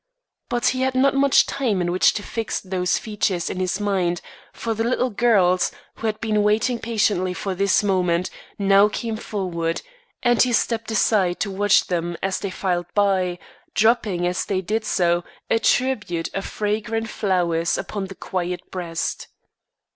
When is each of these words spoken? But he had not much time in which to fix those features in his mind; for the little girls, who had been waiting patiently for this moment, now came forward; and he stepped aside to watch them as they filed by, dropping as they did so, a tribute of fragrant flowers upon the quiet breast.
But 0.49 0.69
he 0.69 0.81
had 0.81 0.95
not 0.95 1.13
much 1.13 1.45
time 1.45 1.79
in 1.79 1.91
which 1.91 2.13
to 2.15 2.23
fix 2.23 2.59
those 2.59 2.97
features 2.97 3.51
in 3.51 3.59
his 3.59 3.79
mind; 3.79 4.19
for 4.51 4.73
the 4.73 4.83
little 4.83 5.11
girls, 5.11 5.71
who 5.97 6.07
had 6.07 6.19
been 6.19 6.41
waiting 6.41 6.79
patiently 6.79 7.35
for 7.35 7.53
this 7.53 7.83
moment, 7.83 8.31
now 8.57 8.87
came 8.89 9.15
forward; 9.15 9.83
and 10.23 10.41
he 10.41 10.53
stepped 10.53 10.89
aside 10.89 11.39
to 11.41 11.51
watch 11.51 11.85
them 11.85 12.17
as 12.23 12.39
they 12.39 12.49
filed 12.49 12.87
by, 12.95 13.37
dropping 13.75 14.25
as 14.25 14.43
they 14.43 14.59
did 14.61 14.85
so, 14.85 15.23
a 15.51 15.59
tribute 15.59 16.33
of 16.33 16.45
fragrant 16.47 17.07
flowers 17.07 17.77
upon 17.77 18.05
the 18.07 18.15
quiet 18.15 18.71
breast. 18.71 19.27